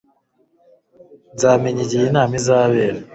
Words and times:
Nzamenya 1.35 1.81
igihe 1.85 2.03
inama 2.07 2.33
izabera 2.39 2.99